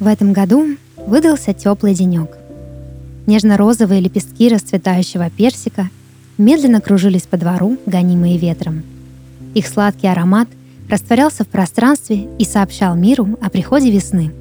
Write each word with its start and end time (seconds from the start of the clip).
В 0.00 0.06
этом 0.06 0.32
году 0.32 0.78
выдался 0.96 1.52
теплый 1.52 1.94
денек. 1.94 2.30
Нежно-розовые 3.26 4.00
лепестки 4.00 4.48
расцветающего 4.48 5.28
персика 5.28 5.90
медленно 6.38 6.80
кружились 6.80 7.24
по 7.24 7.36
двору, 7.36 7.76
гонимые 7.84 8.38
ветром. 8.38 8.82
Их 9.52 9.66
сладкий 9.66 10.06
аромат 10.08 10.48
растворялся 10.88 11.44
в 11.44 11.48
пространстве 11.48 12.26
и 12.38 12.44
сообщал 12.46 12.96
миру 12.96 13.38
о 13.42 13.50
приходе 13.50 13.90
весны. 13.90 14.32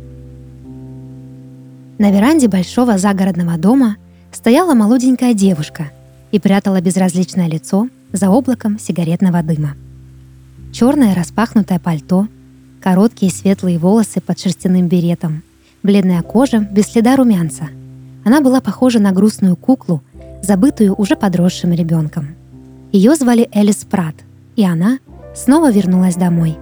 На 1.98 2.10
веранде 2.10 2.48
большого 2.48 2.98
загородного 2.98 3.58
дома 3.58 3.98
стояла 4.32 4.74
молоденькая 4.76 5.34
девушка 5.34 5.92
и 6.32 6.40
прятала 6.40 6.80
безразличное 6.80 7.50
лицо 7.50 7.90
за 8.14 8.30
облаком 8.30 8.80
сигаретного 8.80 9.44
дыма. 9.44 9.76
Черное 10.72 11.14
распахнутое 11.14 11.80
пальто, 11.80 12.30
короткие 12.80 13.30
светлые 13.30 13.78
волосы 13.78 14.22
под 14.22 14.40
шерстяным 14.40 14.88
беретом– 14.88 15.44
бледная 15.84 16.22
кожа, 16.22 16.60
без 16.60 16.86
следа 16.86 17.16
румянца. 17.16 17.70
Она 18.24 18.42
была 18.42 18.62
похожа 18.62 19.00
на 19.00 19.12
грустную 19.12 19.56
куклу, 19.56 20.02
забытую 20.42 20.94
уже 20.96 21.16
подросшим 21.16 21.72
ребенком. 21.74 22.36
Ее 22.92 23.16
звали 23.16 23.50
Элис 23.54 23.86
Прат, 23.86 24.16
и 24.56 24.66
она 24.66 25.00
снова 25.36 25.72
вернулась 25.72 26.16
домой. 26.16 26.58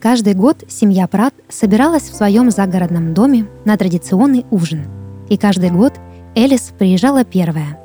Каждый 0.00 0.34
год 0.34 0.64
семья 0.68 1.06
Прат 1.06 1.34
собиралась 1.48 2.04
в 2.04 2.14
своем 2.14 2.50
загородном 2.50 3.14
доме 3.14 3.46
на 3.64 3.76
традиционный 3.76 4.44
ужин. 4.50 4.84
И 5.28 5.36
каждый 5.36 5.70
год 5.70 5.94
Элис 6.34 6.72
приезжала 6.78 7.24
первая. 7.24 7.78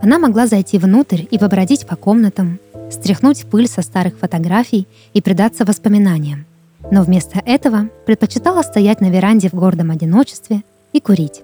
Она 0.00 0.18
могла 0.18 0.46
зайти 0.46 0.78
внутрь 0.78 1.24
и 1.28 1.38
побродить 1.38 1.86
по 1.86 1.96
комнатам, 1.96 2.60
стряхнуть 2.90 3.44
пыль 3.46 3.68
со 3.68 3.82
старых 3.82 4.16
фотографий 4.18 4.86
и 5.12 5.20
предаться 5.20 5.64
воспоминаниям 5.64 6.47
но 6.90 7.02
вместо 7.02 7.40
этого 7.44 7.88
предпочитала 8.06 8.62
стоять 8.62 9.00
на 9.00 9.10
веранде 9.10 9.48
в 9.48 9.54
гордом 9.54 9.90
одиночестве 9.90 10.62
и 10.92 11.00
курить. 11.00 11.42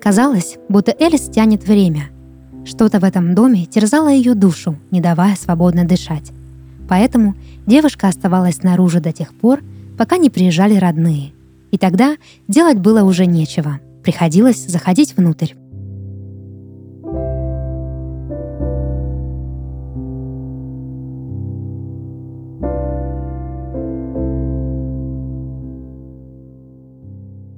Казалось, 0.00 0.58
будто 0.68 0.94
Элис 0.98 1.28
тянет 1.28 1.66
время. 1.66 2.10
Что-то 2.64 3.00
в 3.00 3.04
этом 3.04 3.34
доме 3.34 3.66
терзало 3.66 4.08
ее 4.08 4.34
душу, 4.34 4.76
не 4.90 5.00
давая 5.00 5.36
свободно 5.36 5.84
дышать. 5.84 6.32
Поэтому 6.88 7.34
девушка 7.66 8.08
оставалась 8.08 8.56
снаружи 8.56 9.00
до 9.00 9.12
тех 9.12 9.34
пор, 9.34 9.60
пока 9.96 10.16
не 10.16 10.30
приезжали 10.30 10.76
родные. 10.76 11.32
И 11.70 11.78
тогда 11.78 12.16
делать 12.48 12.78
было 12.78 13.02
уже 13.02 13.26
нечего. 13.26 13.80
Приходилось 14.02 14.66
заходить 14.66 15.16
внутрь. 15.16 15.54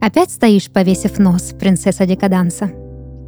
«Опять 0.06 0.30
стоишь, 0.30 0.70
повесив 0.70 1.18
нос, 1.18 1.52
принцесса 1.58 2.06
Декаданса?» 2.06 2.70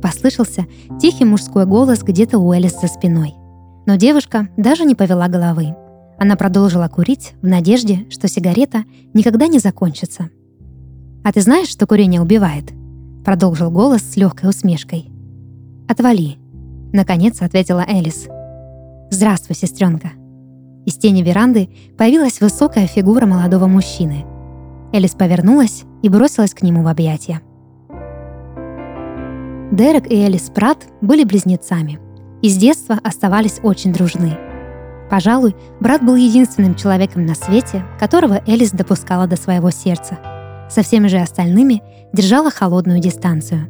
Послышался 0.00 0.64
тихий 1.00 1.24
мужской 1.24 1.66
голос 1.66 2.04
где-то 2.04 2.38
у 2.38 2.52
Элис 2.52 2.80
за 2.80 2.86
спиной. 2.86 3.34
Но 3.84 3.96
девушка 3.96 4.46
даже 4.56 4.84
не 4.84 4.94
повела 4.94 5.26
головы. 5.26 5.74
Она 6.20 6.36
продолжила 6.36 6.86
курить 6.86 7.32
в 7.42 7.48
надежде, 7.48 8.06
что 8.10 8.28
сигарета 8.28 8.84
никогда 9.12 9.48
не 9.48 9.58
закончится. 9.58 10.30
«А 11.24 11.32
ты 11.32 11.40
знаешь, 11.40 11.66
что 11.66 11.84
курение 11.88 12.20
убивает?» 12.20 12.66
Продолжил 13.24 13.72
голос 13.72 14.02
с 14.02 14.16
легкой 14.16 14.48
усмешкой. 14.50 15.10
«Отвали»,— 15.88 16.36
наконец 16.92 17.42
ответила 17.42 17.84
Элис. 17.88 18.28
«Здравствуй, 19.10 19.56
сестренка». 19.56 20.12
Из 20.86 20.96
тени 20.96 21.22
веранды 21.22 21.70
появилась 21.98 22.40
высокая 22.40 22.86
фигура 22.86 23.26
молодого 23.26 23.66
мужчины. 23.66 24.24
Элис 24.92 25.12
повернулась 25.12 25.84
и 26.02 26.08
бросилась 26.08 26.54
к 26.54 26.62
нему 26.62 26.82
в 26.82 26.88
объятия. 26.88 27.40
Дерек 29.70 30.10
и 30.10 30.14
Элис 30.14 30.50
Прат 30.50 30.86
были 31.00 31.24
близнецами 31.24 31.98
и 32.40 32.48
с 32.48 32.56
детства 32.56 32.98
оставались 33.02 33.60
очень 33.62 33.92
дружны. 33.92 34.38
Пожалуй, 35.10 35.54
брат 35.80 36.02
был 36.02 36.16
единственным 36.16 36.74
человеком 36.74 37.26
на 37.26 37.34
свете, 37.34 37.84
которого 37.98 38.42
Элис 38.46 38.70
допускала 38.70 39.26
до 39.26 39.36
своего 39.36 39.70
сердца. 39.70 40.18
Со 40.70 40.82
всеми 40.82 41.08
же 41.08 41.18
остальными 41.18 41.82
держала 42.12 42.50
холодную 42.50 43.00
дистанцию. 43.00 43.68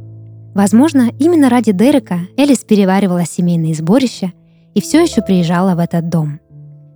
Возможно, 0.55 1.11
именно 1.19 1.49
ради 1.49 1.73
Дерека 1.73 2.21
Элис 2.37 2.59
переваривала 2.59 3.25
семейные 3.25 3.75
сборища 3.75 4.33
и 4.75 4.81
все 4.81 5.03
еще 5.03 5.23
приезжала 5.23 5.75
в 5.75 5.79
этот 5.79 6.09
дом. 6.09 6.41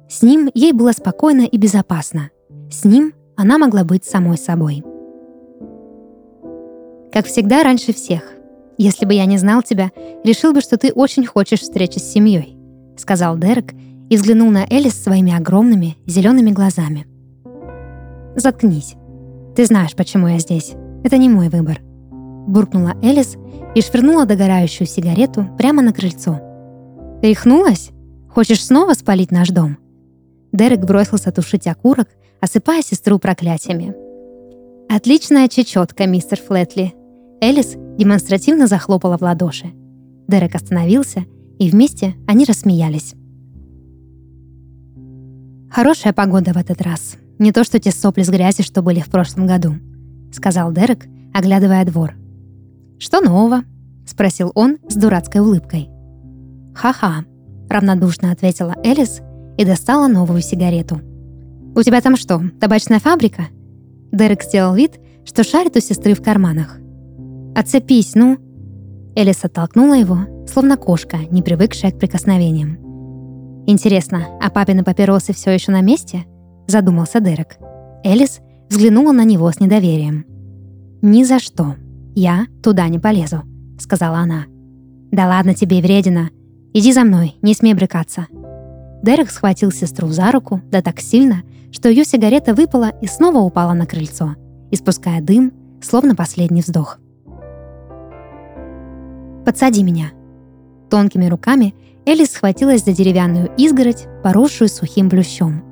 С 0.08 0.22
ним 0.22 0.50
ей 0.54 0.72
было 0.72 0.92
спокойно 0.92 1.42
и 1.42 1.56
безопасно. 1.56 2.30
С 2.70 2.84
ним 2.84 3.12
она 3.42 3.58
могла 3.58 3.82
быть 3.82 4.04
самой 4.04 4.38
собой. 4.38 4.84
Как 7.12 7.26
всегда, 7.26 7.64
раньше 7.64 7.92
всех. 7.92 8.22
Если 8.78 9.04
бы 9.04 9.14
я 9.14 9.26
не 9.26 9.36
знал 9.36 9.62
тебя, 9.62 9.90
решил 10.24 10.52
бы, 10.52 10.60
что 10.60 10.78
ты 10.78 10.92
очень 10.92 11.26
хочешь 11.26 11.60
встречи 11.60 11.98
с 11.98 12.10
семьей»,— 12.10 12.56
сказал 12.96 13.36
Дерек 13.36 13.74
и 14.08 14.16
взглянул 14.16 14.50
на 14.50 14.64
Элис 14.70 14.94
своими 14.94 15.36
огромными 15.36 15.96
зелеными 16.06 16.52
глазами. 16.52 17.06
«Заткнись. 18.36 18.94
Ты 19.56 19.66
знаешь, 19.66 19.94
почему 19.94 20.28
я 20.28 20.38
здесь. 20.38 20.72
Это 21.02 21.18
не 21.18 21.28
мой 21.28 21.48
выбор»,— 21.48 21.80
буркнула 22.46 22.94
Элис 23.02 23.36
и 23.74 23.82
швырнула 23.82 24.24
догорающую 24.24 24.86
сигарету 24.86 25.48
прямо 25.58 25.82
на 25.82 25.92
крыльцо. 25.92 26.40
«Рехнулась? 27.22 27.90
Хочешь 28.30 28.64
снова 28.64 28.94
спалить 28.94 29.32
наш 29.32 29.48
дом?» 29.48 29.78
Дерек 30.52 30.80
бросился 30.80 31.32
тушить 31.32 31.66
окурок, 31.66 32.08
осыпая 32.42 32.82
сестру 32.82 33.18
проклятиями. 33.18 33.94
«Отличная 34.90 35.48
чечетка, 35.48 36.06
мистер 36.06 36.38
Флетли», 36.38 36.94
Элис 37.40 37.74
демонстративно 37.98 38.66
захлопала 38.66 39.16
в 39.16 39.22
ладоши. 39.22 39.72
Дерек 40.28 40.54
остановился, 40.54 41.24
и 41.58 41.70
вместе 41.70 42.14
они 42.26 42.44
рассмеялись. 42.44 43.14
«Хорошая 45.70 46.12
погода 46.12 46.52
в 46.52 46.56
этот 46.56 46.82
раз. 46.82 47.16
Не 47.38 47.50
то, 47.50 47.64
что 47.64 47.80
те 47.80 47.90
сопли 47.90 48.22
с 48.22 48.28
грязи, 48.28 48.62
что 48.62 48.82
были 48.82 49.00
в 49.00 49.08
прошлом 49.08 49.46
году»,— 49.46 49.74
сказал 50.32 50.72
Дерек, 50.72 51.06
оглядывая 51.34 51.84
двор. 51.84 52.14
«Что 52.98 53.20
нового?»— 53.20 53.64
спросил 54.06 54.52
он 54.54 54.78
с 54.88 54.94
дурацкой 54.94 55.40
улыбкой. 55.40 55.88
«Ха-ха»,— 56.74 57.24
равнодушно 57.68 58.30
ответила 58.30 58.76
Элис 58.84 59.20
и 59.58 59.64
достала 59.64 60.06
новую 60.06 60.42
сигарету. 60.42 61.00
«У 61.74 61.82
тебя 61.82 62.00
там 62.00 62.16
что, 62.16 62.40
табачная 62.60 62.98
фабрика?» 62.98 63.46
Дерек 64.12 64.42
сделал 64.42 64.74
вид, 64.74 65.00
что 65.24 65.42
шарит 65.42 65.76
у 65.76 65.80
сестры 65.80 66.14
в 66.14 66.22
карманах. 66.22 66.78
«Отцепись, 67.54 68.14
ну!» 68.14 68.38
Элис 69.14 69.44
оттолкнула 69.44 69.94
его, 69.94 70.46
словно 70.46 70.76
кошка, 70.76 71.18
не 71.30 71.42
привыкшая 71.42 71.92
к 71.92 71.98
прикосновениям. 71.98 72.78
«Интересно, 73.66 74.26
а 74.40 74.50
папины 74.50 74.84
папиросы 74.84 75.32
все 75.32 75.50
еще 75.50 75.72
на 75.72 75.80
месте?»– 75.80 76.24
задумался 76.66 77.20
Дерек. 77.20 77.56
Элис 78.04 78.40
взглянула 78.68 79.12
на 79.12 79.24
него 79.24 79.50
с 79.50 79.60
недоверием. 79.60 80.26
«Ни 81.00 81.24
за 81.24 81.38
что. 81.38 81.76
Я 82.14 82.46
туда 82.62 82.88
не 82.88 82.98
полезу»,– 82.98 83.42
сказала 83.78 84.18
она. 84.18 84.44
«Да 85.10 85.26
ладно 85.26 85.54
тебе, 85.54 85.80
вредина. 85.80 86.30
Иди 86.74 86.92
за 86.92 87.04
мной, 87.04 87.36
не 87.42 87.54
смей 87.54 87.74
брыкаться». 87.74 88.26
Дерек 89.02 89.30
схватил 89.30 89.72
сестру 89.72 90.08
за 90.08 90.30
руку, 90.32 90.60
да 90.70 90.80
так 90.80 91.00
сильно, 91.00 91.42
что 91.82 91.88
ее 91.88 92.04
сигарета 92.04 92.54
выпала 92.54 92.92
и 93.00 93.08
снова 93.08 93.38
упала 93.38 93.72
на 93.72 93.86
крыльцо, 93.86 94.36
испуская 94.70 95.20
дым, 95.20 95.52
словно 95.82 96.14
последний 96.14 96.60
вздох. 96.60 97.00
Подсади 99.44 99.82
меня». 99.82 100.12
Тонкими 100.90 101.26
руками 101.26 101.74
Элис 102.06 102.30
схватилась 102.30 102.84
за 102.84 102.92
деревянную 102.92 103.50
изгородь, 103.56 104.06
поросшую 104.22 104.68
сухим 104.68 105.10
плющом. 105.10 105.64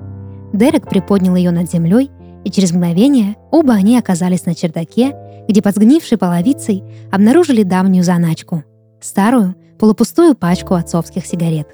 Дерек 0.52 0.88
приподнял 0.88 1.36
ее 1.36 1.52
над 1.52 1.70
землей, 1.70 2.10
и 2.44 2.50
через 2.50 2.72
мгновение 2.72 3.36
оба 3.52 3.74
они 3.74 3.96
оказались 3.96 4.46
на 4.46 4.56
чердаке, 4.56 5.14
где 5.48 5.62
под 5.62 5.76
сгнившей 5.76 6.18
половицей 6.18 6.82
обнаружили 7.12 7.62
давнюю 7.62 8.02
заначку— 8.02 8.64
старую, 9.00 9.54
полупустую 9.78 10.34
пачку 10.34 10.74
отцовских 10.74 11.24
сигарет. 11.24 11.68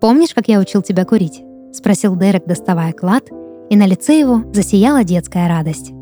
«Помнишь, 0.00 0.34
как 0.34 0.46
я 0.46 0.60
учил 0.60 0.82
тебя 0.82 1.04
курить?»— 1.04 1.42
спросил 1.72 2.16
Дерек, 2.16 2.46
доставая 2.46 2.92
клад, 2.92 3.28
и 3.70 3.76
на 3.76 3.86
лице 3.86 4.18
его 4.18 4.44
засияла 4.52 5.04
детская 5.04 5.48
радость. 5.48 5.92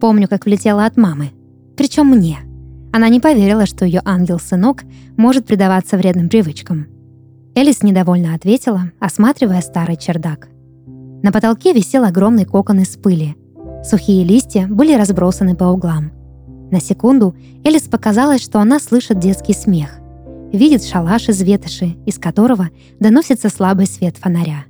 «Помню, 0.00 0.28
как 0.28 0.44
влетела 0.44 0.84
от 0.84 0.96
мамы. 0.96 1.30
Причем 1.76 2.06
мне», 2.06 2.38
она 2.92 3.08
не 3.08 3.20
поверила, 3.20 3.66
что 3.66 3.84
ее 3.84 4.02
ангел-сынок 4.04 4.82
может 5.16 5.46
предаваться 5.46 5.96
вредным 5.96 6.28
привычкам. 6.28 6.88
Элис 7.54 7.82
недовольно 7.82 8.34
ответила, 8.34 8.90
осматривая 8.98 9.60
старый 9.60 9.96
чердак. 9.96 10.48
На 11.22 11.30
потолке 11.30 11.72
висел 11.72 12.04
огромный 12.04 12.44
кокон 12.44 12.80
из 12.80 12.96
пыли. 12.96 13.36
Сухие 13.84 14.24
листья 14.24 14.66
были 14.66 14.94
разбросаны 14.94 15.54
по 15.54 15.64
углам. 15.64 16.12
На 16.70 16.80
секунду 16.80 17.34
Элис 17.64 17.82
показалось, 17.82 18.42
что 18.42 18.60
она 18.60 18.80
слышит 18.80 19.18
детский 19.18 19.54
смех. 19.54 19.98
Видит 20.52 20.84
шалаш 20.84 21.28
из 21.28 21.40
ветоши, 21.42 21.96
из 22.06 22.18
которого 22.18 22.70
доносится 22.98 23.48
слабый 23.48 23.86
свет 23.86 24.16
фонаря. 24.16 24.64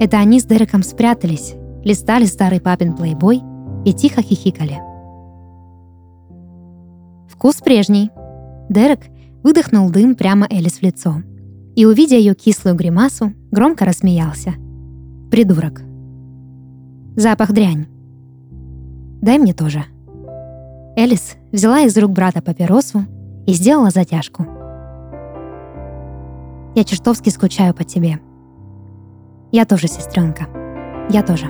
Это 0.00 0.18
они 0.18 0.40
с 0.40 0.44
Дереком 0.44 0.82
спрятались, 0.82 1.54
листали 1.84 2.24
старый 2.24 2.58
папин 2.58 2.96
плейбой 2.96 3.42
и 3.84 3.92
тихо 3.92 4.22
хихикали. 4.22 4.80
Вкус 7.28 7.56
прежний. 7.56 8.10
Дерек 8.70 9.00
выдохнул 9.42 9.90
дым 9.90 10.14
прямо 10.14 10.46
Элис 10.48 10.78
в 10.78 10.82
лицо. 10.82 11.16
И, 11.76 11.84
увидя 11.84 12.16
ее 12.16 12.34
кислую 12.34 12.76
гримасу, 12.76 13.34
громко 13.50 13.84
рассмеялся. 13.84 14.54
Придурок. 15.30 15.82
Запах 17.14 17.52
дрянь. 17.52 17.86
Дай 19.20 19.38
мне 19.38 19.52
тоже. 19.52 19.84
Элис 20.96 21.36
взяла 21.52 21.80
из 21.80 21.96
рук 21.98 22.12
брата 22.12 22.40
папиросу 22.40 23.04
и 23.46 23.52
сделала 23.52 23.90
затяжку. 23.90 24.46
Я 26.74 26.84
чертовски 26.84 27.28
скучаю 27.28 27.74
по 27.74 27.84
тебе. 27.84 28.18
Я 29.52 29.64
тоже, 29.64 29.88
сестренка. 29.88 30.46
Я 31.10 31.22
тоже. 31.22 31.46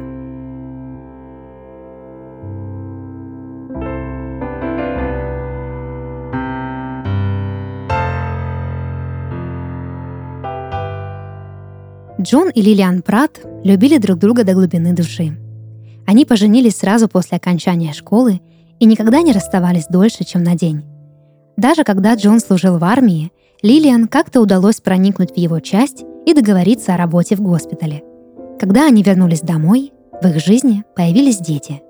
Джон 12.20 12.50
и 12.50 12.62
Лилиан 12.62 13.02
Прат 13.02 13.40
любили 13.64 13.98
друг 13.98 14.18
друга 14.18 14.44
до 14.44 14.54
глубины 14.54 14.94
души. 14.94 15.36
Они 16.06 16.24
поженились 16.24 16.76
сразу 16.76 17.08
после 17.08 17.36
окончания 17.36 17.92
школы 17.92 18.40
и 18.78 18.86
никогда 18.86 19.20
не 19.20 19.32
расставались 19.32 19.86
дольше, 19.86 20.24
чем 20.24 20.42
на 20.42 20.54
день. 20.54 20.84
Даже 21.56 21.84
когда 21.84 22.14
Джон 22.14 22.40
служил 22.40 22.78
в 22.78 22.84
армии, 22.84 23.30
Лилиан 23.62 24.08
как-то 24.08 24.40
удалось 24.40 24.80
проникнуть 24.80 25.32
в 25.32 25.36
его 25.36 25.60
часть 25.60 26.04
и 26.30 26.34
договориться 26.34 26.94
о 26.94 26.96
работе 26.96 27.36
в 27.36 27.40
госпитале. 27.40 28.02
Когда 28.58 28.86
они 28.86 29.02
вернулись 29.02 29.40
домой, 29.40 29.92
в 30.22 30.26
их 30.26 30.44
жизни 30.44 30.84
появились 30.94 31.38
дети. 31.38 31.82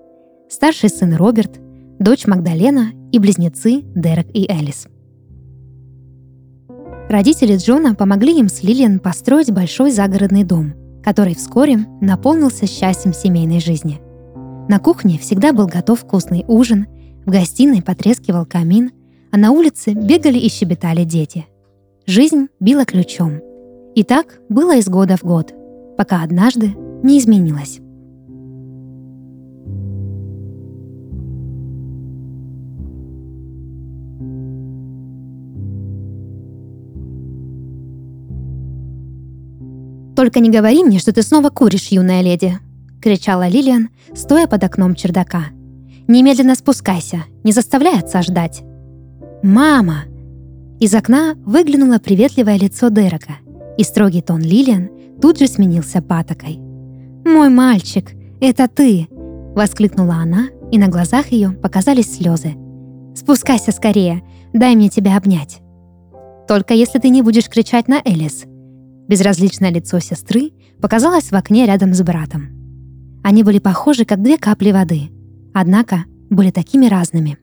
Старший 0.49 0.89
сын 0.89 1.15
Роберт, 1.15 1.61
дочь 1.99 2.27
Магдалена 2.27 2.93
и 3.13 3.19
близнецы 3.19 3.83
Дерек 3.95 4.29
и 4.33 4.51
Элис– 4.51 4.87
Родители 7.11 7.57
Джона 7.57 7.97
помогли 7.97 8.39
им 8.39 8.49
с 8.49 8.63
Лилиан 8.63 9.01
построить 9.01 9.51
большой 9.51 9.91
загородный 9.91 10.45
дом, 10.45 10.75
который 11.03 11.35
вскоре 11.35 11.79
наполнился 12.01 12.69
счастьем 12.69 13.13
семейной 13.13 13.59
жизни. 13.59 14.01
На 14.69 14.79
кухне 14.79 15.19
всегда 15.19 15.53
был 15.53 15.67
готов 15.67 15.99
вкусный 15.99 16.45
ужин, 16.47 16.87
в 17.27 17.31
гостиной 17.31 17.83
потрескивал 17.83 18.47
камин, 18.47 18.93
а 19.33 19.39
на 19.39 19.51
улице 19.51 19.93
бегали 19.93 20.39
и 20.39 20.49
щебетали 20.49 21.03
дети. 21.03 21.47
Жизнь 22.07 22.47
била 22.61 22.85
ключом. 22.85 23.41
И 24.00 24.02
так 24.02 24.41
было 24.49 24.76
из 24.76 24.88
года 24.88 25.19
в 25.19 25.25
год, 25.25 25.52
пока 25.99 26.23
однажды 26.23 26.75
не 27.02 27.19
изменилось. 27.19 27.81
«Только 40.17 40.41
не 40.41 40.49
говори 40.49 40.82
мне, 40.82 40.99
что 40.99 41.12
ты 41.12 41.20
снова 41.20 41.50
куришь, 41.50 41.88
юная 41.88 42.23
леди!»— 42.23 42.58
кричала 43.02 43.49
Лилиан, 43.49 43.91
стоя 44.14 44.47
под 44.47 44.64
окном 44.64 44.94
чердака. 44.94 45.49
«Немедленно 46.08 46.55
спускайся, 46.55 47.25
не 47.44 47.52
заставляй 47.52 47.99
отца 47.99 48.23
ждать!» 48.23 48.62
«Мама!» 49.43 50.05
Из 50.81 50.94
окна 50.94 51.35
выглянуло 51.44 51.99
приветливое 51.99 52.56
лицо 52.56 52.88
Дерека, 52.88 53.35
и 53.79 53.85
строгий 53.85 54.23
тон 54.23 54.41
Лилиан 54.41 54.91
тут 55.21 55.39
же 55.39 55.47
сменился 55.47 56.03
патокой. 56.03 56.59
«Мой 57.25 57.49
мальчик, 57.49 58.13
это 58.41 58.69
ты!»— 58.69 59.09
воскликнула 59.55 60.15
она, 60.15 60.49
и 60.71 60.79
на 60.79 60.89
глазах 60.89 61.33
ее 61.33 61.51
показались 61.51 62.17
слезы. 62.17 62.55
«Спускайся 63.15 63.73
скорее, 63.73 64.23
дай 64.53 64.75
мне 64.75 64.89
тебя 64.89 65.17
обнять!» 65.17 65.61
«Только 66.49 66.75
если 66.75 66.99
ты 66.99 67.09
не 67.09 67.23
будешь 67.23 67.49
кричать 67.49 67.89
на 67.89 68.01
Элис», 68.05 68.47
Безразличное 69.11 69.73
лицо 69.73 69.99
сестры 69.99 70.53
показалось 70.81 71.33
в 71.33 71.35
окне 71.35 71.67
рядом 71.67 71.95
с 71.95 72.01
братом. 72.01 72.51
Они 73.25 73.43
были 73.43 73.59
похожи, 73.59 74.05
как 74.05 74.23
две 74.23 74.39
капли 74.39 74.71
воды, 74.71 75.11
однако 75.53 76.05
были 76.31 76.53
такими 76.53 76.87
разными. 76.87 77.37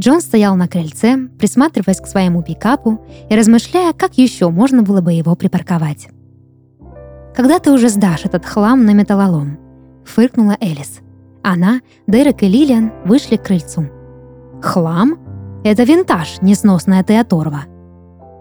Джон 0.00 0.22
стоял 0.22 0.56
на 0.56 0.66
крыльце, 0.66 1.28
присматриваясь 1.38 2.00
к 2.00 2.06
своему 2.06 2.42
пикапу 2.42 3.04
и 3.28 3.36
размышляя, 3.36 3.92
как 3.92 4.16
еще 4.16 4.48
можно 4.48 4.82
было 4.82 5.02
бы 5.02 5.12
его 5.12 5.34
припарковать. 5.34 6.08
«Когда 7.36 7.58
ты 7.58 7.70
уже 7.70 7.90
сдашь 7.90 8.24
этот 8.24 8.46
хлам 8.46 8.86
на 8.86 8.94
металлолом?»— 8.94 9.58
фыркнула 10.06 10.56
Элис. 10.58 11.00
Она, 11.42 11.80
Дерек 12.06 12.42
и 12.42 12.48
Лилиан 12.48 12.92
вышли 13.04 13.36
к 13.36 13.42
крыльцу. 13.42 13.90
«Хлам? 14.62 15.18
Это 15.64 15.82
винтаж, 15.82 16.40
несносная 16.40 17.04
ты 17.04 17.18
оторва!» 17.18 17.64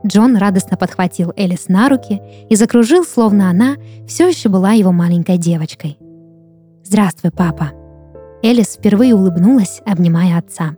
Джон 0.07 0.37
радостно 0.37 0.77
подхватил 0.77 1.33
Элис 1.35 1.67
на 1.67 1.89
руки 1.89 2.21
и 2.49 2.55
закружил, 2.55 3.03
словно 3.03 3.49
она 3.49 3.75
все 4.07 4.29
еще 4.29 4.47
была 4.47 4.71
его 4.71 4.93
маленькой 4.93 5.37
девочкой. 5.37 5.97
«Здравствуй, 6.85 7.31
папа!» 7.31 7.71
Элис 8.41 8.77
впервые 8.77 9.13
улыбнулась, 9.13 9.81
обнимая 9.85 10.37
отца. 10.37 10.77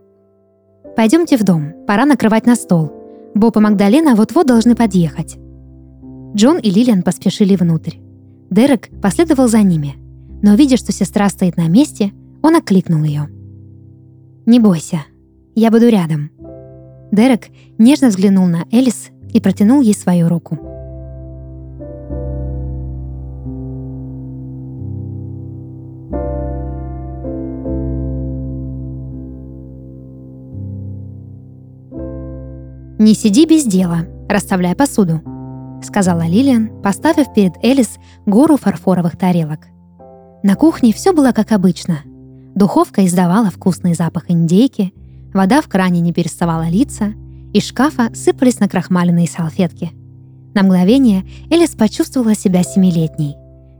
«Пойдемте 0.96 1.36
в 1.36 1.44
дом, 1.44 1.72
пора 1.86 2.04
накрывать 2.04 2.46
на 2.46 2.54
стол. 2.54 2.92
Боб 3.34 3.56
и 3.56 3.60
Магдалена 3.60 4.14
вот-вот 4.14 4.46
должны 4.46 4.74
подъехать». 4.74 5.36
Джон 6.34 6.58
и 6.58 6.70
Лилиан 6.70 7.02
поспешили 7.02 7.56
внутрь. 7.56 7.96
Дерек 8.50 8.90
последовал 9.00 9.48
за 9.48 9.62
ними, 9.62 9.96
но, 10.42 10.54
видя, 10.54 10.76
что 10.76 10.92
сестра 10.92 11.28
стоит 11.28 11.56
на 11.56 11.68
месте, 11.68 12.12
он 12.42 12.56
окликнул 12.56 13.02
ее. 13.04 13.28
«Не 14.46 14.60
бойся, 14.60 15.04
я 15.54 15.70
буду 15.70 15.88
рядом». 15.88 16.30
Дерек 17.10 17.48
нежно 17.78 18.08
взглянул 18.08 18.46
на 18.46 18.64
Элис 18.70 19.10
и 19.32 19.40
протянул 19.40 19.82
ей 19.82 19.94
свою 19.94 20.28
руку. 20.28 20.71
«Не 33.02 33.14
сиди 33.14 33.46
без 33.46 33.64
дела, 33.64 34.06
расставляй 34.28 34.76
посуду»,— 34.76 35.22
сказала 35.82 36.24
Лилиан, 36.24 36.70
поставив 36.84 37.34
перед 37.34 37.52
Элис 37.60 37.98
гору 38.26 38.56
фарфоровых 38.56 39.18
тарелок. 39.18 39.66
На 40.44 40.54
кухне 40.54 40.92
все 40.92 41.12
было 41.12 41.32
как 41.32 41.50
обычно. 41.50 42.02
Духовка 42.54 43.04
издавала 43.04 43.50
вкусный 43.50 43.94
запах 43.94 44.26
индейки, 44.30 44.94
вода 45.34 45.62
в 45.62 45.66
кране 45.66 45.98
не 45.98 46.12
переставала 46.12 46.68
литься, 46.68 47.14
из 47.52 47.66
шкафа 47.66 48.14
сыпались 48.14 48.60
на 48.60 48.68
крахмаленные 48.68 49.26
салфетки. 49.26 49.90
На 50.54 50.62
мгновение 50.62 51.24
Элис 51.50 51.70
почувствовала 51.70 52.36
себя 52.36 52.62
семилетней. 52.62 53.34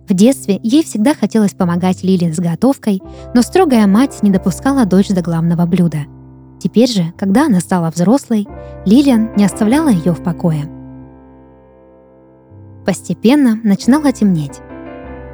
В 0.09 0.15
детстве 0.15 0.59
ей 0.65 0.83
всегда 0.83 1.15
хотелось 1.15 1.55
помогать 1.55 2.03
Лилин 2.03 2.35
с 2.35 2.41
готовкой, 2.41 3.01
но 3.35 3.43
строгая 3.43 3.87
мать 3.87 4.21
не 4.25 4.31
допускала 4.31 4.85
дочь 4.85 5.11
до 5.11 5.23
главного 5.23 5.65
блюда. 5.65 6.07
Теперь 6.63 6.89
же, 6.89 7.13
когда 7.19 7.47
она 7.47 7.61
стала 7.61 7.91
взрослой, 7.91 8.47
Лилиан 8.87 9.35
не 9.37 9.45
оставляла 9.45 9.89
ее 9.89 10.13
в 10.13 10.23
покое. 10.23 10.71
Постепенно 12.87 13.59
начинало 13.65 14.13
темнеть. 14.13 14.61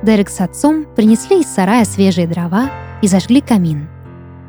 Дерек 0.03 0.31
с 0.31 0.41
отцом 0.41 0.87
принесли 0.95 1.41
из 1.41 1.47
сарая 1.47 1.85
свежие 1.85 2.27
дрова 2.27 2.71
и 3.03 3.09
зажгли 3.09 3.41
камин– 3.41 3.89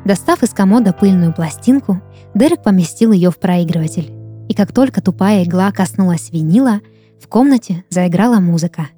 Достав 0.04 0.42
из 0.42 0.50
комода 0.50 0.92
пыльную 0.92 1.34
пластинку, 1.34 2.00
Дерек 2.34 2.62
поместил 2.62 3.12
ее 3.12 3.30
в 3.30 3.38
проигрыватель. 3.38 4.12
И 4.48 4.54
как 4.54 4.72
только 4.72 5.02
тупая 5.02 5.44
игла 5.44 5.70
коснулась 5.72 6.30
винила, 6.30 6.80
в 7.20 7.28
комнате 7.28 7.84
заиграла 7.90 8.40
музыка. 8.40 8.88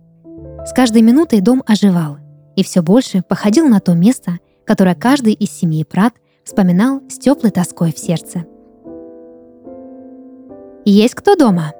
С 0.64 0.72
каждой 0.72 1.02
минутой 1.02 1.40
дом 1.40 1.62
оживал 1.66 2.18
и 2.54 2.62
все 2.62 2.82
больше 2.82 3.22
походил 3.22 3.66
на 3.66 3.80
то 3.80 3.94
место, 3.94 4.38
которое 4.64 4.94
каждый 4.94 5.32
из 5.32 5.50
семьи 5.50 5.82
Прат 5.84 6.14
вспоминал 6.44 7.00
с 7.08 7.18
теплой 7.18 7.50
тоской 7.50 7.92
в 7.92 7.98
сердце. 7.98 8.44
«Есть 10.84 11.14
кто 11.14 11.36
дома?» 11.36 11.72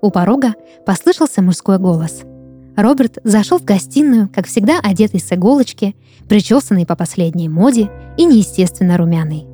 У 0.00 0.10
порога 0.10 0.54
послышался 0.84 1.42
мужской 1.42 1.78
голос– 1.78 2.22
Роберт 2.76 3.18
зашел 3.22 3.58
в 3.58 3.64
гостиную, 3.64 4.28
как 4.28 4.46
всегда 4.46 4.80
одетый 4.82 5.20
с 5.20 5.32
иголочки, 5.32 5.94
причесанный 6.28 6.86
по 6.86 6.96
последней 6.96 7.48
моде 7.48 7.88
и 8.16 8.24
неестественно 8.24 8.96
румяный. 8.96 9.46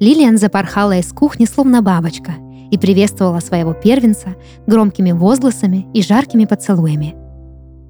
Лилиан 0.00 0.38
запорхала 0.38 0.98
из 0.98 1.12
кухни 1.12 1.44
словно 1.44 1.82
бабочка 1.82 2.32
и 2.70 2.76
приветствовала 2.76 3.40
своего 3.40 3.74
первенца 3.74 4.34
громкими 4.66 5.12
возгласами 5.12 5.86
и 5.94 6.02
жаркими 6.02 6.46
поцелуями. 6.46 7.14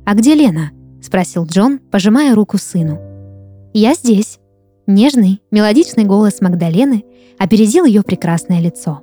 «А 0.05 0.15
где 0.15 0.35
Лена?»— 0.35 0.71
спросил 1.03 1.47
Джон, 1.47 1.79
пожимая 1.79 2.35
руку 2.35 2.59
сыну. 2.59 2.99
«Я 3.73 3.95
здесь». 3.95 4.39
Нежный, 4.91 5.43
мелодичный 5.51 6.05
голос 6.05 6.41
Магдалены 6.41 7.05
опередил 7.39 7.85
ее 7.85 8.03
прекрасное 8.03 8.59
лицо. 8.59 9.03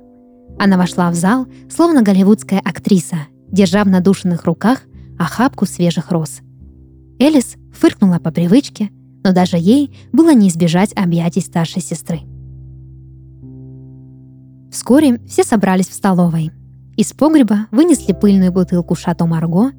Она 0.58 0.76
вошла 0.76 1.08
в 1.12 1.14
зал, 1.14 1.46
словно 1.70 2.02
голливудская 2.02 2.58
актриса, 2.58 3.18
держа 3.52 3.84
в 3.84 3.86
надушенных 3.86 4.46
руках 4.46 4.82
охапку 5.16 5.64
свежих 5.64 6.10
роз. 6.10 6.40
Элис 7.20 7.54
фыркнула 7.72 8.18
по 8.18 8.32
привычке, 8.32 8.90
но 9.22 9.30
даже 9.30 9.58
ей 9.58 9.96
было 10.10 10.34
не 10.34 10.48
избежать 10.48 10.90
объятий 10.96 11.40
старшей 11.40 11.82
сестры. 11.82 12.22
Вскоре 14.72 15.20
все 15.28 15.44
собрались 15.44 15.88
в 15.88 15.94
столовой. 15.94 16.50
Из 16.96 17.12
погреба 17.12 17.68
вынесли 17.70 18.12
пыльную 18.12 18.50
бутылку 18.50 18.96
«Шато 18.96 19.24
Марго», 19.24 19.70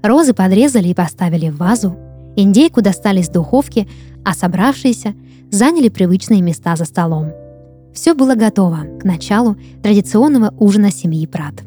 розы 0.00 0.32
подрезали 0.32 0.90
и 0.90 0.94
поставили 0.94 1.48
в 1.48 1.56
вазу, 1.56 1.96
индейку 2.36 2.82
достали 2.82 3.18
из 3.18 3.30
духовки, 3.30 3.88
а 4.24 4.32
собравшиеся 4.32 5.16
заняли 5.50 5.88
привычные 5.88 6.42
места 6.42 6.76
за 6.76 6.84
столом. 6.84 7.32
Все 7.94 8.14
было 8.14 8.34
готово 8.34 8.80
к 9.00 9.04
началу 9.04 9.56
традиционного 9.82 10.54
ужина 10.58 10.90
семьи 10.90 11.26
Прат. 11.26 11.62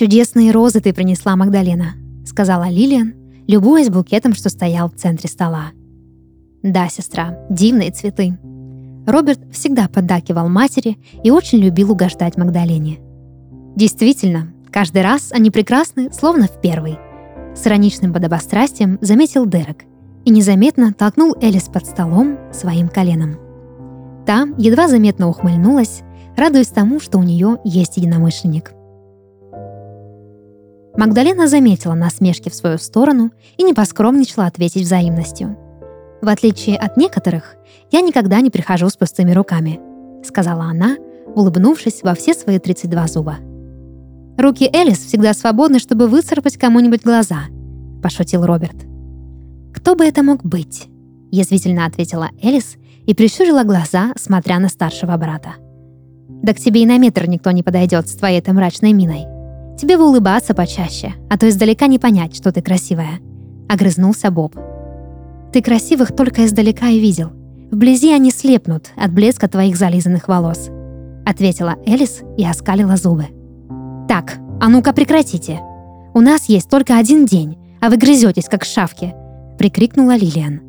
«Чудесные 0.00 0.50
розы 0.50 0.80
ты 0.80 0.94
принесла, 0.94 1.36
Магдалена»,— 1.36 1.92
сказала 2.24 2.70
Лилиан, 2.70 3.12
любуясь 3.46 3.90
букетом, 3.90 4.32
что 4.32 4.48
стоял 4.48 4.88
в 4.88 4.94
центре 4.94 5.28
стола. 5.28 5.72
«Да, 6.62 6.88
сестра, 6.88 7.38
дивные 7.50 7.90
цветы». 7.90 8.38
Роберт 9.06 9.40
всегда 9.52 9.88
поддакивал 9.88 10.48
матери 10.48 10.98
и 11.22 11.30
очень 11.30 11.58
любил 11.58 11.92
угождать 11.92 12.36
Магдалене. 12.36 12.98
Действительно, 13.76 14.52
каждый 14.70 15.02
раз 15.02 15.32
они 15.32 15.50
прекрасны, 15.50 16.12
словно 16.12 16.46
в 16.46 16.60
первый. 16.60 16.98
С 17.54 17.66
ироничным 17.66 18.12
подобострастием 18.12 18.98
заметил 19.00 19.46
Дерек 19.46 19.84
и 20.24 20.30
незаметно 20.30 20.92
толкнул 20.92 21.34
Элис 21.40 21.64
под 21.64 21.86
столом 21.86 22.38
своим 22.52 22.88
коленом. 22.88 23.38
Та 24.26 24.46
едва 24.58 24.86
заметно 24.88 25.28
ухмыльнулась, 25.28 26.02
радуясь 26.36 26.68
тому, 26.68 27.00
что 27.00 27.18
у 27.18 27.22
нее 27.22 27.58
есть 27.64 27.96
единомышленник– 27.96 28.72
Магдалена 30.96 31.46
заметила 31.46 31.94
насмешки 31.94 32.48
в 32.48 32.54
свою 32.54 32.78
сторону 32.78 33.30
и 33.56 33.62
не 33.62 33.74
поскромничала 33.74 34.46
ответить 34.46 34.82
взаимностью. 34.82 35.56
«В 36.22 36.28
отличие 36.28 36.76
от 36.76 36.96
некоторых, 36.96 37.56
я 37.90 38.00
никогда 38.00 38.40
не 38.40 38.50
прихожу 38.50 38.88
с 38.88 38.96
пустыми 38.96 39.32
руками»,— 39.32 39.80
сказала 40.24 40.64
она, 40.64 40.96
улыбнувшись 41.34 42.02
во 42.02 42.14
все 42.14 42.34
свои 42.34 42.58
32 42.58 43.06
зуба. 43.08 43.36
«Руки 44.36 44.68
Элис 44.72 44.98
всегда 44.98 45.34
свободны, 45.34 45.78
чтобы 45.78 46.08
выцарапать 46.08 46.56
кому-нибудь 46.56 47.02
глаза»,— 47.02 47.44
пошутил 48.02 48.44
Роберт. 48.44 48.76
«Кто 49.74 49.94
бы 49.94 50.04
это 50.04 50.22
мог 50.22 50.44
быть?»— 50.44 50.88
язвительно 51.30 51.86
ответила 51.86 52.30
Элис 52.42 52.76
и 53.06 53.14
прищурила 53.14 53.64
глаза, 53.64 54.12
смотря 54.16 54.58
на 54.58 54.68
старшего 54.68 55.16
брата. 55.16 55.54
«Да 56.28 56.54
к 56.54 56.58
тебе 56.58 56.82
и 56.82 56.86
на 56.86 56.98
метр 56.98 57.26
никто 57.26 57.50
не 57.50 57.62
подойдет 57.62 58.08
с 58.08 58.14
твоей-то 58.14 58.52
мрачной 58.52 58.92
миной», 58.92 59.26
Тебе 59.80 59.96
бы 59.96 60.06
улыбаться 60.06 60.52
почаще, 60.52 61.14
а 61.30 61.38
то 61.38 61.48
издалека 61.48 61.86
не 61.86 61.98
понять, 61.98 62.36
что 62.36 62.52
ты 62.52 62.60
красивая»,— 62.60 63.18
огрызнулся 63.68 64.30
Боб. 64.30 64.54
«Ты 65.52 65.62
красивых 65.62 66.14
только 66.14 66.46
издалека 66.46 66.88
и 66.88 67.00
видел. 67.00 67.30
Вблизи 67.70 68.12
они 68.12 68.30
слепнут 68.30 68.90
от 68.96 69.12
блеска 69.12 69.48
твоих 69.48 69.76
зализанных 69.76 70.28
волос»,— 70.28 70.70
ответила 71.26 71.76
Элис 71.86 72.22
и 72.36 72.44
оскалила 72.44 72.96
зубы. 72.96 73.26
«Так, 74.08 74.38
а 74.60 74.68
ну-ка 74.68 74.92
прекратите. 74.92 75.60
У 76.14 76.20
нас 76.20 76.46
есть 76.46 76.68
только 76.68 76.98
один 76.98 77.26
день, 77.26 77.56
а 77.80 77.90
вы 77.90 77.96
грызетесь, 77.96 78.48
как 78.48 78.64
шавки»,— 78.64 79.14
прикрикнула 79.58 80.16
Лилиан. 80.16 80.60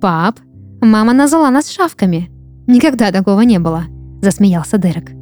«Пап, 0.00 0.38
мама 0.80 1.12
назвала 1.12 1.50
нас 1.50 1.68
шавками. 1.68 2.30
Никогда 2.66 3.12
такого 3.12 3.40
не 3.42 3.58
было»,— 3.58 3.84
засмеялся 4.22 4.78
Дерек. 4.78 5.12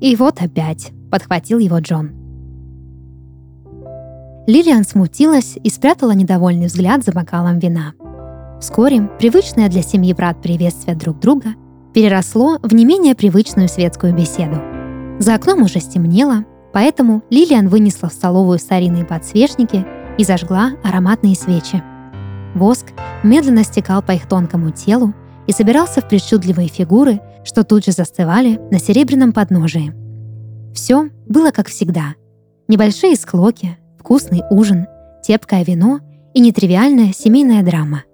«И 0.00 0.14
вот 0.16 0.40
опять»,— 0.40 0.92
подхватил 1.10 1.58
его 1.58 1.78
Джон. 1.78 2.12
Лилиан 4.46 4.84
смутилась 4.84 5.58
и 5.62 5.70
спрятала 5.70 6.12
недовольный 6.12 6.66
взгляд 6.66 7.04
за 7.04 7.12
бокалом 7.12 7.58
вина. 7.58 7.94
Вскоре 8.60 9.02
привычное 9.18 9.68
для 9.68 9.82
семьи 9.82 10.14
брат 10.14 10.40
приветствие 10.40 10.96
друг 10.96 11.18
друга 11.20 11.50
переросло 11.92 12.58
в 12.62 12.72
не 12.74 12.86
менее 12.86 13.14
привычную 13.14 13.68
светскую 13.68 14.14
беседу. 14.14 14.56
За 15.18 15.34
окном 15.34 15.62
уже 15.62 15.78
стемнело, 15.80 16.44
поэтому 16.72 17.22
Лилиан 17.28 17.68
вынесла 17.68 18.08
в 18.08 18.14
столовую 18.14 18.58
старинные 18.58 19.04
подсвечники 19.04 19.86
и 20.16 20.24
зажгла 20.24 20.72
ароматные 20.82 21.34
свечи. 21.34 21.82
Воск 22.54 22.86
медленно 23.22 23.62
стекал 23.62 24.02
по 24.02 24.12
их 24.12 24.26
тонкому 24.26 24.70
телу 24.70 25.12
и 25.46 25.52
собирался 25.52 26.00
в 26.00 26.08
причудливые 26.08 26.68
фигуры, 26.68 27.20
что 27.44 27.62
тут 27.62 27.84
же 27.84 27.92
застывали 27.92 28.58
на 28.70 28.78
серебряном 28.78 29.32
подножии. 29.32 29.94
Все 30.74 31.10
было 31.28 31.50
как 31.50 31.68
всегда. 31.68 32.14
Небольшие 32.68 33.16
склоки, 33.16 33.76
вкусный 33.98 34.42
ужин, 34.50 34.86
тепкое 35.22 35.62
вино 35.62 36.00
и 36.32 36.40
нетривиальная 36.40 37.12
семейная 37.12 37.62
драма. 37.62 38.04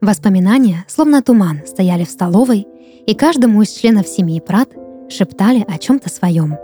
Воспоминания, 0.00 0.84
словно 0.88 1.22
туман, 1.22 1.62
стояли 1.66 2.04
в 2.04 2.10
столовой, 2.10 2.66
и 3.06 3.14
каждому 3.14 3.62
из 3.62 3.70
членов 3.70 4.06
семьи 4.06 4.40
Прат 4.40 4.68
шептали 5.08 5.64
о 5.66 5.78
чем-то 5.78 6.10
своем. 6.10 6.56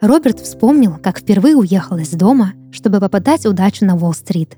Роберт 0.00 0.40
вспомнил, 0.40 0.96
как 1.02 1.18
впервые 1.18 1.56
уехал 1.56 1.96
из 1.98 2.10
дома, 2.10 2.52
чтобы 2.72 3.00
попытать 3.00 3.46
удачу 3.46 3.84
на 3.84 3.96
Уолл-стрит. 3.96 4.56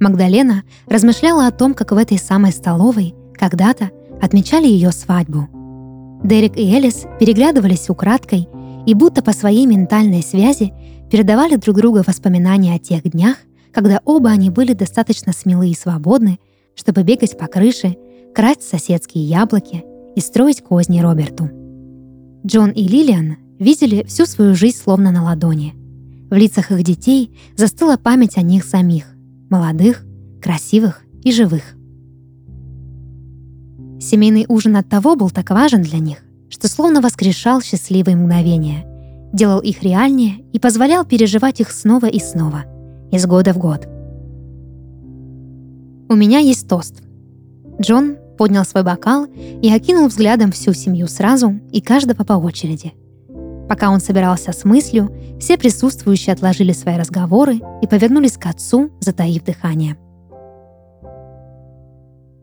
Магдалена 0.00 0.64
размышляла 0.86 1.46
о 1.46 1.50
том, 1.50 1.74
как 1.74 1.92
в 1.92 1.96
этой 1.96 2.18
самой 2.18 2.52
столовой 2.52 3.14
когда-то 3.34 3.90
отмечали 4.20 4.66
ее 4.66 4.92
свадьбу. 4.92 5.48
Дерек 6.22 6.56
и 6.56 6.74
Элис 6.74 7.04
переглядывались 7.20 7.88
украдкой 7.88 8.48
и 8.86 8.94
будто 8.94 9.22
по 9.22 9.32
своей 9.32 9.66
ментальной 9.66 10.22
связи 10.22 10.72
передавали 11.10 11.56
друг 11.56 11.76
другу 11.76 12.02
воспоминания 12.06 12.74
о 12.74 12.78
тех 12.78 13.02
днях, 13.02 13.36
когда 13.72 14.00
оба 14.04 14.30
они 14.30 14.50
были 14.50 14.72
достаточно 14.72 15.32
смелы 15.32 15.70
и 15.70 15.74
свободны, 15.74 16.38
чтобы 16.74 17.02
бегать 17.02 17.38
по 17.38 17.46
крыше, 17.46 17.96
красть 18.34 18.62
соседские 18.62 19.24
яблоки 19.24 19.84
и 20.14 20.20
строить 20.20 20.62
козни 20.62 21.00
Роберту. 21.00 21.50
Джон 22.44 22.70
и 22.70 22.86
Лилиан 22.86 23.36
видели 23.58 24.04
всю 24.04 24.26
свою 24.26 24.54
жизнь 24.54 24.78
словно 24.78 25.10
на 25.10 25.24
ладони. 25.24 25.74
В 26.30 26.34
лицах 26.34 26.70
их 26.70 26.82
детей 26.82 27.36
застыла 27.56 27.96
память 27.96 28.36
о 28.36 28.42
них 28.42 28.64
самих, 28.64 29.06
молодых, 29.48 30.04
красивых 30.42 31.02
и 31.22 31.32
живых. 31.32 31.62
Семейный 34.00 34.44
ужин 34.48 34.76
от 34.76 34.88
того 34.88 35.16
был 35.16 35.30
так 35.30 35.50
важен 35.50 35.82
для 35.82 35.98
них, 35.98 36.18
что 36.50 36.68
словно 36.68 37.00
воскрешал 37.00 37.62
счастливые 37.62 38.16
мгновения– 38.16 38.86
делал 39.36 39.60
их 39.60 39.82
реальнее 39.82 40.44
и 40.52 40.58
позволял 40.58 41.04
переживать 41.04 41.60
их 41.60 41.70
снова 41.70 42.06
и 42.06 42.18
снова, 42.18 42.64
из 43.10 43.26
года 43.26 43.52
в 43.52 43.58
год. 43.58 43.86
«У 46.08 46.14
меня 46.14 46.38
есть 46.38 46.68
тост». 46.68 47.02
Джон 47.80 48.16
поднял 48.38 48.64
свой 48.64 48.82
бокал 48.82 49.26
и 49.26 49.72
окинул 49.72 50.08
взглядом 50.08 50.52
всю 50.52 50.72
семью 50.72 51.08
сразу 51.08 51.54
и 51.72 51.80
каждого 51.80 52.24
по 52.24 52.34
очереди. 52.34 52.94
Пока 53.68 53.90
он 53.90 54.00
собирался 54.00 54.52
с 54.52 54.64
мыслью, 54.64 55.10
все 55.40 55.58
присутствующие 55.58 56.32
отложили 56.32 56.72
свои 56.72 56.96
разговоры 56.96 57.60
и 57.82 57.86
повернулись 57.86 58.36
к 58.36 58.46
отцу, 58.46 58.90
затаив 59.00 59.44
дыхание. 59.44 59.96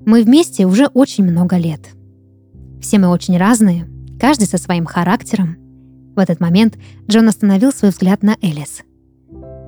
Мы 0.06 0.24
вместе 0.24 0.66
уже 0.66 0.88
очень 0.88 1.24
много 1.24 1.56
лет. 1.56 1.88
Все 2.82 3.00
мы 3.00 3.08
очень 3.08 3.38
разные, 3.38 3.88
каждый 4.20 4.48
со 4.48 4.58
своим 4.58 4.86
характером, 4.86 5.58
в 6.16 6.20
этот 6.20 6.40
момент 6.40 6.78
Джон 7.10 7.28
остановил 7.28 7.72
свой 7.72 7.92
взгляд 7.92 8.22
на 8.22 8.38
Элис. 8.42 8.84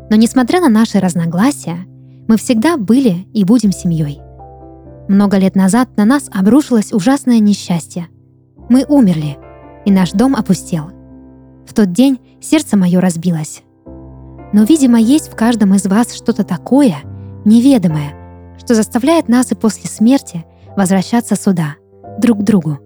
Но 0.10 0.16
несмотря 0.16 0.62
на 0.62 0.70
наши 0.70 1.00
разногласия, 1.00 1.86
мы 2.28 2.38
всегда 2.38 2.78
были 2.78 3.28
и 3.34 3.44
будем 3.44 3.72
семьей. 3.72 4.20
Много 5.08 5.38
лет 5.38 5.56
назад 5.56 5.90
на 5.98 6.06
нас 6.06 6.30
обрушилось 6.34 6.94
ужасное 6.94 7.40
несчастье. 7.40 8.08
Мы 8.70 8.86
умерли, 8.88 9.38
и 9.86 9.92
наш 9.92 10.12
дом 10.12 10.36
опустел. 10.36 10.92
В 11.68 11.74
тот 11.74 11.92
день 11.92 12.20
сердце 12.42 12.78
мое 12.78 13.00
разбилось. 13.00 13.64
Но, 14.54 14.64
видимо, 14.64 15.00
есть 15.00 15.32
в 15.32 15.36
каждом 15.36 15.74
из 15.76 15.86
вас 15.86 16.14
что-то 16.14 16.44
такое, 16.44 16.96
неведомое, 17.44 18.14
что 18.58 18.74
заставляет 18.74 19.28
нас 19.28 19.52
и 19.52 19.56
после 19.56 19.90
смерти 19.90 20.46
возвращаться 20.76 21.36
сюда, 21.36 21.76
друг 22.20 22.40
к 22.40 22.44
другу. 22.44 22.80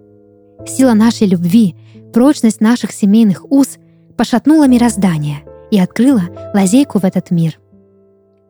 Сила 0.66 0.94
нашей 0.94 1.28
любви 1.28 1.76
Прочность 2.14 2.60
наших 2.60 2.92
семейных 2.92 3.46
уз 3.52 3.78
пошатнула 4.18 4.68
мироздание 4.68 5.44
и 5.72 5.80
открыла 5.80 6.24
лазейку 6.54 7.00
в 7.00 7.04
этот 7.04 7.32
мир. 7.32 7.60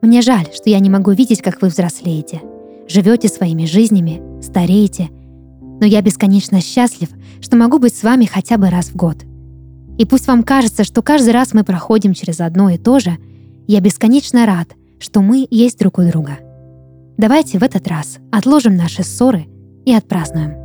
Мне 0.01 0.21
жаль, 0.21 0.47
что 0.53 0.69
я 0.69 0.79
не 0.79 0.89
могу 0.89 1.11
видеть, 1.11 1.41
как 1.41 1.61
вы 1.61 1.67
взрослеете. 1.67 2.41
живете 2.87 3.27
своими 3.27 3.65
жизнями, 3.65 4.41
стареете, 4.41 5.09
но 5.79 5.85
я 5.85 6.01
бесконечно 6.01 6.59
счастлив, 6.59 7.09
что 7.39 7.55
могу 7.55 7.77
быть 7.77 7.95
с 7.95 8.03
вами 8.03 8.25
хотя 8.25 8.57
бы 8.57 8.69
раз 8.69 8.87
в 8.87 8.95
год. 8.95 9.17
И 9.97 10.05
пусть 10.05 10.27
вам 10.27 10.43
кажется, 10.43 10.83
что 10.83 11.01
каждый 11.01 11.33
раз 11.33 11.53
мы 11.53 11.63
проходим 11.63 12.13
через 12.13 12.39
одно 12.39 12.69
и 12.69 12.77
то 12.77 12.99
же, 12.99 13.17
я 13.67 13.79
бесконечно 13.79 14.45
рад, 14.45 14.69
что 14.97 15.21
мы 15.21 15.47
есть 15.51 15.77
друг 15.77 15.99
у 15.99 16.03
друга. 16.03 16.39
Давайте 17.17 17.59
в 17.59 17.63
этот 17.63 17.87
раз 17.87 18.17
отложим 18.31 18.75
наши 18.75 19.03
ссоры 19.03 19.47
и 19.85 19.93
отпразднуем. 19.93 20.55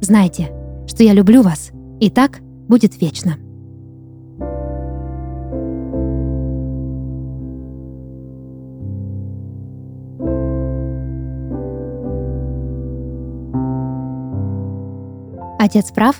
Знайте, 0.00 0.50
что 0.86 1.02
я 1.02 1.12
люблю 1.12 1.42
вас, 1.42 1.70
и 1.98 2.10
так 2.10 2.40
будет 2.68 3.00
вечно. 3.00 3.36
Отец 15.68 15.92
прав? 15.92 16.16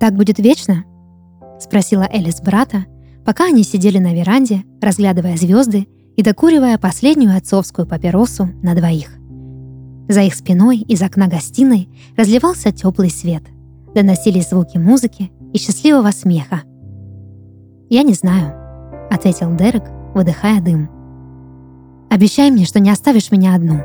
Так 0.00 0.16
будет 0.16 0.40
вечно? 0.40 0.82
Спросила 1.60 2.02
Элис 2.12 2.40
брата, 2.40 2.86
пока 3.24 3.44
они 3.44 3.62
сидели 3.62 3.98
на 3.98 4.12
веранде, 4.12 4.64
разглядывая 4.80 5.36
звезды 5.36 5.86
и 6.16 6.22
докуривая 6.24 6.78
последнюю 6.78 7.36
отцовскую 7.36 7.86
папиросу 7.86 8.48
на 8.60 8.74
двоих. 8.74 9.16
За 10.08 10.22
их 10.22 10.34
спиной 10.34 10.78
из 10.78 11.00
окна 11.00 11.28
гостиной 11.28 11.88
разливался 12.16 12.72
теплый 12.72 13.08
свет. 13.08 13.44
Доносились 13.94 14.48
звуки 14.48 14.78
музыки 14.78 15.30
и 15.52 15.58
счастливого 15.58 16.10
смеха. 16.10 16.62
«Я 17.88 18.02
не 18.02 18.14
знаю»,— 18.14 18.52
ответил 19.12 19.54
Дерек, 19.54 19.84
выдыхая 20.12 20.60
дым. 20.60 20.90
«Обещай 22.10 22.50
мне, 22.50 22.64
что 22.64 22.80
не 22.80 22.90
оставишь 22.90 23.30
меня 23.30 23.54
одну. 23.54 23.78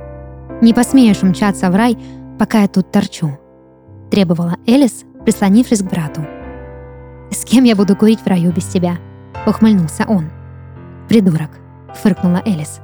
Не 0.64 0.74
посмеешь 0.74 1.22
умчаться 1.22 1.70
в 1.70 1.76
рай, 1.76 1.96
пока 2.40 2.64
я 2.64 2.68
тут 2.68 2.92
торчу»,— 2.92 3.38
требовала 4.10 4.58
Элис, 4.66 5.04
прислонившись 5.24 5.82
к 5.82 5.90
брату. 5.90 6.22
«С 7.32 7.44
кем 7.44 7.64
я 7.66 7.76
буду 7.76 7.96
курить 7.96 8.22
в 8.22 8.28
раю 8.28 8.52
без 8.52 8.66
тебя?»— 8.66 8.98
ухмыльнулся 9.46 10.06
он. 10.08 10.30
«Придурок»,— 11.10 11.50
фыркнула 11.96 12.42
Элис. 12.46 12.80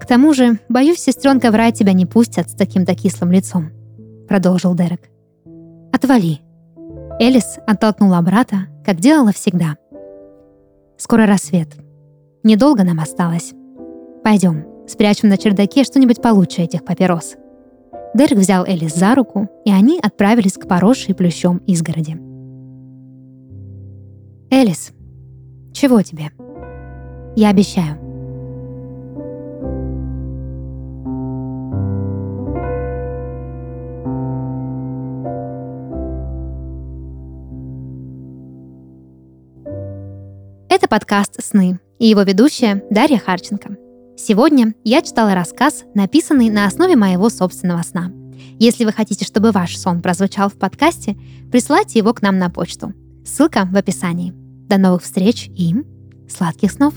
«К 0.00 0.06
тому 0.06 0.34
же, 0.34 0.58
боюсь, 0.68 0.98
сестренка 0.98 1.50
в 1.50 1.54
рай 1.54 1.72
тебя 1.72 1.92
не 1.92 2.06
пустят 2.06 2.50
с 2.50 2.54
таким-то 2.54 2.94
кислым 2.94 3.30
лицом»,— 3.30 3.70
продолжил 4.28 4.74
Дерек. 4.74 5.08
«Отвали». 5.92 6.40
Элис 7.20 7.58
оттолкнула 7.66 8.20
брата, 8.20 8.66
как 8.84 8.98
делала 8.98 9.32
всегда. 9.32 9.76
«Скоро 10.96 11.26
рассвет. 11.26 11.68
Недолго 12.42 12.82
нам 12.82 12.98
осталось. 12.98 13.52
Пойдем, 14.24 14.64
спрячем 14.88 15.28
на 15.28 15.38
чердаке 15.38 15.84
что-нибудь 15.84 16.20
получше 16.20 16.62
этих 16.62 16.84
папирос». 16.84 17.36
Дерек 18.14 18.38
взял 18.38 18.64
Элис 18.66 18.94
за 18.94 19.14
руку, 19.14 19.48
и 19.64 19.72
они 19.72 19.98
отправились 19.98 20.54
к 20.54 20.68
поросшей 20.68 21.14
плющом 21.14 21.58
изгороди. 21.66 22.18
«Элис, 24.50 24.92
чего 25.72 26.02
тебе?» 26.02 26.30
«Я 27.36 27.48
обещаю». 27.48 27.96
Это 40.68 40.86
подкаст 40.86 41.42
«Сны» 41.42 41.80
и 41.98 42.06
его 42.06 42.22
ведущая 42.22 42.84
Дарья 42.90 43.18
Харченко. 43.18 43.76
Сегодня 44.16 44.74
я 44.84 45.02
читала 45.02 45.34
рассказ, 45.34 45.84
написанный 45.94 46.50
на 46.50 46.66
основе 46.66 46.96
моего 46.96 47.30
собственного 47.30 47.82
сна. 47.82 48.12
Если 48.58 48.84
вы 48.84 48.92
хотите, 48.92 49.24
чтобы 49.24 49.50
ваш 49.50 49.76
сон 49.76 50.02
прозвучал 50.02 50.48
в 50.48 50.54
подкасте, 50.54 51.16
присылайте 51.50 51.98
его 51.98 52.12
к 52.12 52.22
нам 52.22 52.38
на 52.38 52.50
почту. 52.50 52.92
Ссылка 53.24 53.68
в 53.70 53.76
описании. 53.76 54.32
До 54.68 54.78
новых 54.78 55.02
встреч 55.02 55.48
и 55.48 55.74
сладких 56.28 56.72
снов! 56.72 56.94